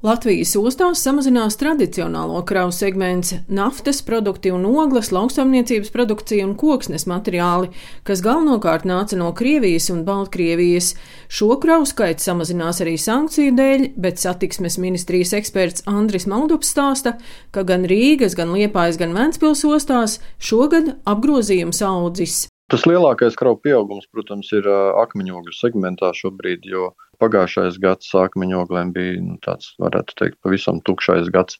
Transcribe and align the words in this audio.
Latvijas 0.00 0.54
ostās 0.56 1.02
samazinās 1.04 1.58
tradicionālo 1.60 2.38
kravu 2.48 2.72
segments- 2.72 3.34
naftas 3.58 3.98
produkti 4.02 4.48
un 4.50 4.64
ogles, 4.64 5.10
lauksaimniecības 5.12 5.90
produkcija 5.92 6.46
un 6.46 6.54
koksnes 6.56 7.04
materiāli, 7.04 7.68
kas 8.02 8.22
galvenokārt 8.24 8.86
nāca 8.88 9.18
no 9.18 9.32
Krievijas 9.32 9.90
un 9.90 10.04
Baltkrievijas. 10.06 10.94
Šo 11.28 11.60
kravu 11.60 11.84
skaits 11.84 12.24
samazinās 12.24 12.80
arī 12.80 12.96
sankciju 12.96 13.52
dēļ, 13.52 13.92
bet 13.96 14.16
satiksmes 14.16 14.78
ministrijas 14.78 15.34
eksperts 15.34 15.82
Andris 15.86 16.24
Maldups 16.26 16.72
stāsta, 16.72 17.18
ka 17.52 17.62
gan 17.62 17.84
Rīgas, 17.84 18.34
gan 18.34 18.48
Liepājas, 18.48 18.96
gan 18.96 19.12
Ventspils 19.12 19.64
ostās 19.64 20.18
šogad 20.38 20.96
apgrozījums 21.04 21.82
audzis. 21.82 22.49
Tas 22.70 22.86
lielākais 22.86 23.34
kravu 23.38 23.58
pieaugums, 23.64 24.06
protams, 24.14 24.52
ir 24.54 24.68
akmeņogļu 24.70 25.54
segmentā 25.56 26.12
šobrīd, 26.14 26.68
jo 26.70 26.92
pagājušais 27.18 27.80
gads 27.82 28.12
akmeņoglēm 28.14 28.94
bija 28.94 29.18
nu, 29.24 29.36
tāds, 29.42 29.72
varētu 29.82 30.16
teikt, 30.20 30.38
pavisam 30.44 30.78
tukšais 30.86 31.32
gads. 31.34 31.58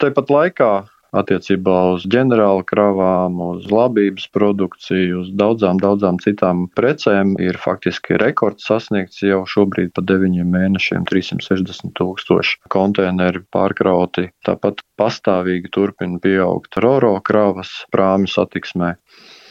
Tāpat 0.00 0.32
laikā 0.32 0.70
attiecībā 1.14 1.74
uz 1.94 2.06
ģenerāla 2.10 2.64
kravām, 2.66 3.38
uz 3.54 3.68
labības 3.70 4.26
produkciju, 4.34 5.20
uz 5.22 5.30
daudzām, 5.38 5.78
daudzām 5.82 6.18
citām 6.22 6.64
precēm 6.78 7.36
ir 7.42 7.58
faktiski 7.60 8.18
rekords 8.20 8.66
sasniegts 8.70 9.22
jau 9.22 9.44
šobrīd 9.50 9.92
pa 9.94 10.02
deviņiem 10.08 10.50
mēnešiem- 10.56 11.06
360 11.10 11.94
tūkstoši 12.00 12.64
konteineri 12.74 13.44
pārkrauti. 13.54 14.30
Tāpat 14.46 14.82
pastāvīgi 14.98 15.70
turpina 15.70 16.18
pieaugt 16.18 16.80
roro 16.82 17.14
kravas 17.20 17.70
prāmju 17.94 18.34
satiksmē. 18.34 18.94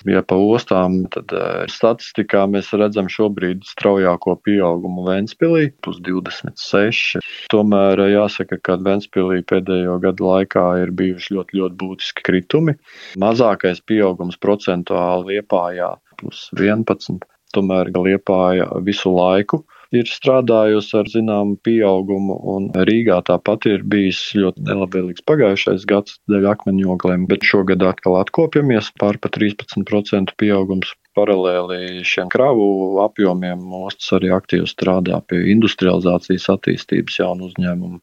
Ja 0.10 0.20
pa 0.28 0.36
ostām, 0.36 1.04
tad 1.14 1.32
uh, 1.32 1.64
statistikā 1.72 2.44
mēs 2.52 2.74
redzam 2.76 3.08
šobrīd 3.12 3.64
straujāko 3.68 4.36
pieaugumu 4.44 5.06
Ventspīlī, 5.08 5.70
plus 5.86 6.02
26. 6.04 7.22
Tomēr 7.54 8.02
jāsaka, 8.12 8.60
ka 8.60 8.78
Ventspīlī 8.84 9.42
pēdējo 9.48 10.00
gadu 10.04 10.28
laikā 10.28 10.66
ir 10.84 10.92
bijuši 11.00 11.38
ļoti, 11.38 11.60
ļoti 11.62 11.80
būtiski 11.86 12.26
kritumi. 12.28 12.76
Mazākais 13.24 13.80
pieaugums 13.88 14.40
procentuāli 14.44 15.38
Liepājā 15.38 15.94
plus 16.20 16.50
11. 16.58 17.24
Tomēr 17.54 17.94
Liepāja 17.94 18.68
visu 18.84 19.14
laiku 19.14 19.64
ir 19.94 20.10
strādājusi 20.10 20.96
ar 21.00 21.10
zināmu 21.12 21.58
pieaugumu, 21.66 22.38
un 22.56 22.68
Rīgā 22.90 23.20
tāpat 23.30 23.68
ir 23.70 23.86
bijis 23.90 24.20
ļoti 24.38 24.66
nelabvēlīgs 24.68 25.26
pagājušais 25.30 25.86
gads 25.90 26.18
dēļ 26.32 26.50
akmeņogliem, 26.54 27.28
bet 27.30 27.46
šogad 27.48 27.86
atkal 27.86 28.18
atkopjamies 28.22 28.92
pār 29.00 29.22
pa 29.22 29.32
13% 29.34 30.36
pieaugums. 30.42 30.96
Paralēli 31.14 32.02
šiem 32.10 32.26
kravu 32.34 32.98
apjomiem 33.04 33.62
ostas 33.84 34.16
arī 34.18 34.32
aktīvi 34.34 34.66
strādā 34.66 35.20
pie 35.30 35.44
industrializācijas 35.54 36.48
attīstības 36.56 37.20
jaunu 37.20 37.52
uzņēmumu 37.52 38.02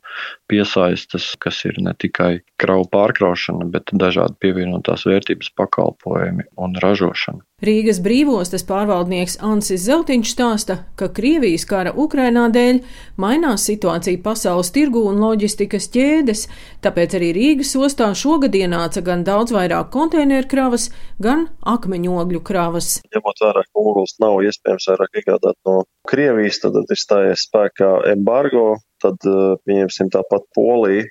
piesaistes, 0.53 1.33
kas 1.43 1.59
ir 1.67 1.83
ne 1.83 1.97
tikai 1.99 2.37
kravu 2.63 2.87
pārkraušana, 2.95 3.67
bet 3.75 3.91
dažādi 3.91 4.39
pievienotās 4.47 5.09
vērtības 5.11 5.51
pakalpojumi 5.59 6.47
un 6.55 6.79
ražošana. 6.87 7.43
Rīgas 7.61 7.98
brīvostas 8.00 8.62
pārvaldnieks 8.64 9.34
Ansis 9.44 9.83
Zeltiņš 9.84 10.30
stāsta, 10.33 10.77
ka 10.97 11.11
Krievijas 11.12 11.66
kara 11.69 11.92
Ukrainā 11.92 12.47
dēļ 12.55 12.78
mainās 13.20 13.66
situācija 13.69 14.22
pasaules 14.25 14.72
tirgu 14.72 15.03
un 15.11 15.20
loģistikas 15.20 15.91
ķēdes, 15.92 16.47
tāpēc 16.81 17.19
arī 17.19 17.31
Rīgas 17.36 17.75
ostā 17.77 18.08
šogad 18.16 18.56
ienāca 18.56 19.05
gan 19.05 19.27
daudz 19.28 19.53
vairāk 19.53 19.92
konteineru 19.92 20.48
kravas, 20.48 20.88
gan 21.20 21.50
akmeņogļu 21.77 22.41
kravas. 22.48 22.94
Ņemot 23.12 23.44
vērā, 23.44 23.66
ka 23.69 23.84
ogles 23.84 24.16
nav 24.25 24.41
iespējams 24.48 24.88
vairāk 24.94 25.20
iegādāt 25.20 25.61
no 25.69 25.83
Krievijas, 26.08 26.62
tad 26.64 26.81
ir 26.81 27.05
stājies 27.05 27.44
spēkā 27.44 27.92
embargo, 28.14 28.78
tad 29.03 29.27
pieņemsim 29.67 30.11
tāpat 30.15 30.47
Polija 30.56 31.06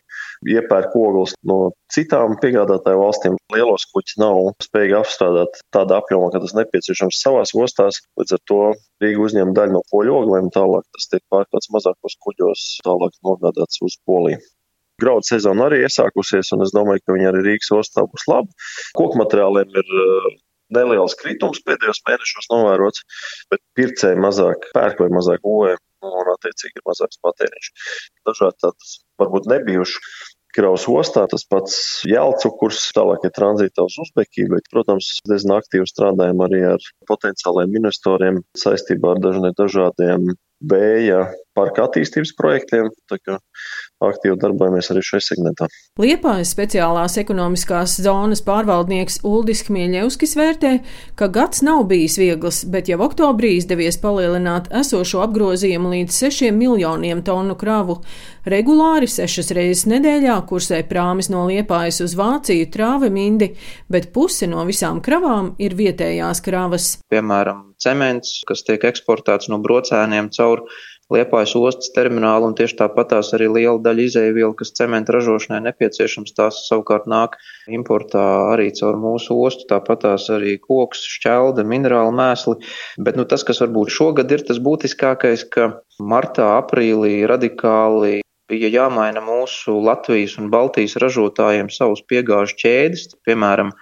iepērk 0.48 0.95
ogles 0.95 1.34
no 1.48 1.72
citām 1.92 2.38
piegādātāju 2.42 3.02
valstīm. 3.02 3.38
Lielos 3.54 3.88
kuģus 3.92 4.20
nav 4.22 4.40
spējīgi 4.64 4.98
apstrādāt 5.00 5.59
tādā 5.76 6.00
apjomā, 6.00 6.30
ka 6.34 6.44
tas 6.44 6.56
nepieciešams 6.58 7.20
savās 7.23 7.55
ostās. 7.58 8.02
Līdz 8.20 8.38
ar 8.38 8.44
to 8.52 8.61
Rīga 9.04 9.26
uzņem 9.26 9.55
daļu 9.58 9.77
no 9.77 9.83
poļu 9.92 10.16
oglēm, 10.22 10.52
tālāk 10.55 10.88
tas 10.95 11.10
tiek 11.11 11.23
pārkārtots 11.33 11.72
mazākos 11.76 12.17
kuģos, 12.23 12.70
tālāk 12.88 13.16
nogādāts 13.26 13.83
uz 13.86 14.00
Poliju. 14.08 14.39
Graudu 15.00 15.30
sezona 15.30 15.70
arī 15.70 15.86
iesākusies, 15.86 16.52
un 16.56 16.66
es 16.66 16.73
domāju, 16.76 17.06
ka 17.06 17.16
viņi 17.16 17.30
arī 17.30 17.44
Rīgas 17.45 17.71
ostā 17.77 18.04
būs 18.04 18.26
labi. 18.27 18.52
Koku 19.00 19.20
materiāliem 19.21 19.77
ir 19.80 19.94
neliels 20.76 21.16
kritums 21.20 21.61
pēdējos 21.66 22.02
mēnešos 22.08 22.50
novērots, 22.52 23.06
bet 23.52 23.64
pircēji 23.80 24.20
mazāk 24.21 24.70
pērk 24.76 25.00
vai 25.04 25.10
mazāk 25.16 25.42
gūvē, 25.45 25.77
un 26.05 26.33
attiecīgi 26.36 26.82
ir 26.82 26.87
mazāks 26.89 27.21
patēriņš. 27.26 27.71
Dažādi 28.30 28.61
tādas 28.65 28.99
varbūt 29.21 29.49
nebijuši 29.52 30.04
Kraus 30.55 30.87
ostā 30.89 31.27
tas 31.30 31.43
pats 31.45 31.73
jēlcukurs, 32.10 32.87
tālāk 32.98 33.27
ir 33.27 33.33
tranzītā 33.36 33.86
uz 33.86 33.98
Uzbekiju, 34.02 34.49
bet, 34.55 34.70
protams, 34.73 35.11
diezgan 35.30 35.59
aktīvi 35.59 35.86
strādājam 35.86 36.42
arī 36.42 36.64
ar 36.71 36.88
potenciāliem 37.09 37.76
investoriem 37.77 38.42
saistībā 38.58 39.14
ar 39.14 39.52
dažādiem 39.59 40.32
vēja 40.71 41.21
parka 41.59 41.86
attīstības 41.87 42.33
projektiem. 42.39 42.89
Aktīvi 43.99 44.37
darbojamies 44.39 44.87
arī 44.93 45.02
šajā 45.03 45.23
segmentā. 45.25 45.67
Liepājas 45.99 46.53
speciālās 46.53 47.17
ekonomiskās 47.20 47.97
zonas 47.99 48.39
pārvaldnieks 48.45 49.20
Uldis 49.27 49.65
Kmieļevskis 49.67 50.37
vērtē, 50.39 50.71
ka 51.20 51.27
gads 51.36 51.59
nav 51.67 51.83
bijis 51.89 52.15
viegls, 52.21 52.61
bet 52.71 52.87
jau 52.87 53.02
oktobrī 53.03 53.58
izdevies 53.58 53.99
palielināt 53.99 54.70
esošo 54.80 55.20
apgrozījumu 55.25 55.92
līdz 55.97 56.20
6 56.30 56.53
miljoniem 56.55 57.25
tonu 57.27 57.58
kravu. 57.59 57.97
Regulāri 58.49 59.09
sešas 59.11 59.52
reizes 59.58 59.83
nedēļā 59.91 60.37
kursē 60.47 60.80
prāmis 60.87 61.27
no 61.33 61.43
Liepājas 61.49 61.99
uz 62.05 62.15
Vāciju 62.15 62.70
trāve 62.71 63.09
mindi, 63.11 63.52
bet 63.91 64.14
puse 64.15 64.47
no 64.47 64.64
visām 64.70 65.03
kravām 65.03 65.58
ir 65.59 65.76
vietējās 65.76 66.39
kravas. 66.45 66.87
Piemēram, 67.11 67.73
cements, 67.83 68.39
kas 68.47 68.64
tiek 68.64 68.87
eksportēts 68.87 69.52
no 69.52 69.59
brocēniem 69.59 70.31
caur 70.39 70.64
Liepājas 71.09 71.55
ostas 71.58 71.89
terminālu, 71.95 72.52
un 72.52 72.55
tieši 72.58 72.75
tāpatās 72.83 73.31
arī 73.33 73.47
liela 73.49 73.80
daļa 73.81 74.03
izēvielu, 74.05 74.53
kas 74.59 74.75
cementa 74.77 75.15
ražošanai 75.15 75.64
nepieciešams, 75.65 76.36
tās 76.37 76.61
savukārt 76.67 77.08
nāk 77.09 77.39
importā 77.65 78.25
arī 78.53 78.70
caur 78.77 78.99
mūsu 79.02 79.39
ostu, 79.42 79.65
tāpatās 79.71 80.27
arī 80.36 80.59
koks, 80.61 81.02
šķelda, 81.17 81.65
minerāli 81.65 82.14
mēsli. 82.21 82.59
Bet 83.02 83.17
nu, 83.17 83.25
tas, 83.25 83.45
kas 83.47 83.64
varbūt 83.65 83.93
šogad 83.95 84.30
ir 84.37 84.45
tas 84.45 84.61
būtiskākais, 84.61 85.47
ka 85.49 85.71
martā, 85.97 86.52
aprīlī 86.61 87.23
radikāli 87.30 88.20
bija 88.49 88.70
jāmaina 88.73 89.21
mūsu 89.26 89.80
Latvijas 89.81 90.37
un 90.41 90.49
Baltijas 90.53 90.97
ražotājiem 91.02 91.70
savus 91.73 92.05
piegāžu 92.05 92.58
ķēdes, 92.61 93.09
piemēram, 93.26 93.73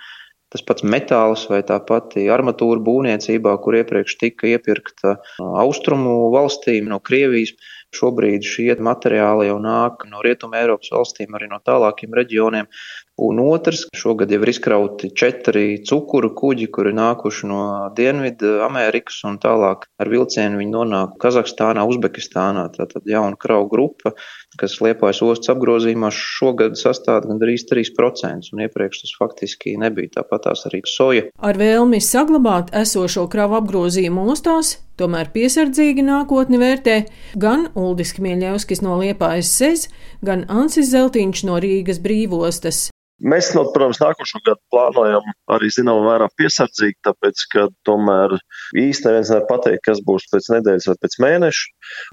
Tas 0.54 0.64
pats 0.64 0.86
metāls 0.88 1.42
vai 1.52 1.60
tā 1.68 1.76
pati 1.84 2.28
armatūra 2.32 2.80
būvniecībā, 2.84 3.56
kur 3.64 3.76
iepriekš 3.82 4.16
tika 4.22 4.48
iepirkta 4.48 5.18
austrumu 5.64 6.30
valstīm 6.36 6.88
no 6.92 7.02
Krievijas, 7.04 7.52
Šobrīd 7.96 8.44
šie 8.44 8.74
materiāli 8.84 9.48
jau 9.48 9.58
nāk 9.64 10.04
no 10.12 10.20
Rietuma 10.26 10.60
Eiropas 10.60 10.92
valstīm, 10.92 11.36
arī 11.38 11.48
no 11.48 11.62
tālākiem 11.64 12.16
reģioniem. 12.18 12.68
Un 13.18 13.40
otrs, 13.42 13.88
šogad 13.98 14.30
jau 14.30 14.38
ir 14.44 14.50
izkrauti 14.52 15.10
četri 15.18 15.80
cukuru 15.88 16.30
kuģi, 16.38 16.68
kuri 16.70 16.92
nākuši 16.94 17.48
no 17.50 17.62
Dienvidu 17.98 18.60
Amerikas 18.62 19.24
un 19.26 19.40
tālāk 19.42 19.88
ar 19.98 20.12
vilcienu 20.12 20.60
viņi 20.60 20.76
nonāk 20.76 21.16
Kazahstānā, 21.24 21.88
Uzbekistānā. 21.90 22.68
Tātad 22.76 23.08
jauna 23.10 23.40
kravu 23.40 23.72
grupa, 23.72 24.14
kas 24.62 24.78
liepājas 24.86 25.24
ostas 25.26 25.56
apgrozījumā 25.56 26.12
šogad 26.14 26.78
sastāv 26.78 27.26
gandrīz 27.32 27.66
3%, 27.72 28.52
un 28.54 28.66
iepriekš 28.68 29.06
tas 29.06 29.16
faktiski 29.18 29.78
nebija. 29.82 30.20
Tāpat 30.20 30.50
tās 30.52 30.68
arī 30.70 30.84
soja. 30.86 31.32
Ar 31.42 31.58
vēlmi 31.58 32.04
saglabāt 32.04 32.76
esošo 32.78 33.26
kravu 33.32 33.58
apgrozījumu 33.64 34.30
ostās 34.36 34.76
Tomēr 34.98 35.28
piesardzīgi 35.30 36.02
nākotni 36.02 36.58
vērtē 36.58 36.98
gan 37.38 37.68
Uldis 37.78 38.16
Kmieļevskis 38.18 38.82
no 38.82 38.98
Liepājas 38.98 39.52
Sez, 39.54 39.88
gan 40.26 40.48
Ansis 40.50 40.90
Zeltiņš 40.90 41.44
no 41.46 41.60
Rīgas 41.62 42.02
brīvostas. 42.02 42.88
Mēs, 43.18 43.50
no, 43.58 43.64
protams, 43.74 43.98
nākošo 43.98 44.44
gadu 44.46 44.62
plānojam 44.70 45.26
arī 45.50 45.72
zināmā 45.74 46.04
mērā 46.06 46.28
piesardzīgi, 46.38 47.00
tāpēc, 47.08 47.44
ka 47.50 47.64
tomēr 47.88 48.36
īsti 48.78 49.08
neviens 49.08 49.32
nevar 49.34 49.48
pateikt, 49.50 49.82
kas 49.88 50.02
būs 50.06 50.28
pēc 50.30 50.50
nedēļas 50.54 50.86
vai 50.92 50.96
pēc 51.02 51.18
mēneša. 51.24 51.64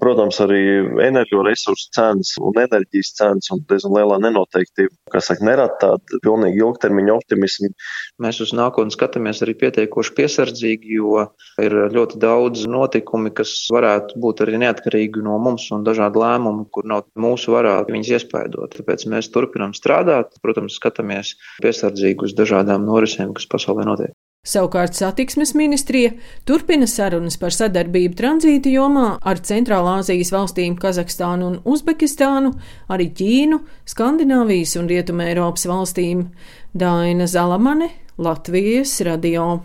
Protams, 0.00 0.38
arī 0.40 0.62
energoresursu 1.04 1.90
cenas 1.92 2.32
un 2.40 2.56
enerģijas 2.62 3.12
cenas 3.18 3.52
un 3.52 3.60
diezgan 3.68 3.98
lielā 3.98 4.16
nenoteiktība, 4.24 4.94
kas 5.12 5.28
saka, 5.28 5.44
nerada 5.44 5.76
tādu 5.82 6.22
pilnīgi 6.24 6.62
ilgtermiņa 6.64 7.18
optimismu. 7.18 7.74
Mēs 8.24 8.40
uz 8.40 8.54
nākotni 8.56 8.96
skatāmies 8.96 9.44
arī 9.44 9.58
pietiekoši 9.60 10.14
piesardzīgi, 10.16 10.96
jo 11.02 11.26
ir 11.60 11.76
ļoti 11.92 12.22
daudz 12.22 12.64
notikumi, 12.70 13.34
kas 13.36 13.52
varētu 13.74 14.16
būt 14.24 14.40
arī 14.46 14.62
neatkarīgi 14.64 15.26
no 15.26 15.36
mums 15.42 15.68
un 15.74 15.84
dažādi 15.84 16.22
lēmumi, 16.22 16.64
kur 16.72 16.88
nav 16.88 17.04
mūsu 17.20 17.52
varā 17.52 17.76
viņas 17.90 18.14
iespaidot. 18.16 18.78
Tāpēc 18.78 19.04
mēs 19.12 19.28
turpinām 19.34 19.76
strādāt, 19.76 20.32
protams, 20.40 20.80
skatāmies 20.94 21.34
piesardzīgi 21.62 22.24
uz 22.24 22.34
dažādām 22.38 22.86
norisēm, 22.86 23.34
kas 23.34 23.46
pasaulē 23.50 23.84
notiek. 23.84 24.14
Savukārt 24.44 24.92
satiksmes 24.92 25.54
ministrija 25.56 26.12
turpina 26.44 26.84
sarunas 26.86 27.38
par 27.40 27.54
sadarbību 27.56 28.14
tranzīta 28.14 28.68
jomā 28.68 29.16
ar 29.24 29.40
Centrālā 29.40 30.02
Azijas 30.02 30.34
valstīm 30.34 30.76
Kazahstānu 30.76 31.48
un 31.48 31.58
Uzbekistānu, 31.64 32.52
arī 32.92 33.08
Ķīnu, 33.08 33.62
Skandināvijas 33.88 34.76
un 34.76 34.92
Rietumē 34.92 35.32
Eiropas 35.32 35.64
valstīm. 35.64 36.28
Daina 36.76 37.24
Zalamane, 37.24 37.88
Latvijas 38.18 39.00
radio. 39.00 39.64